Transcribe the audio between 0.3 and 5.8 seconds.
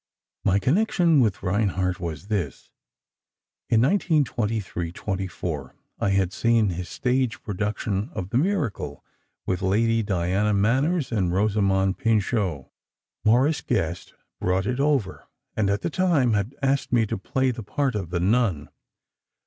"My connection with Reinhardt was this: In 1923 24,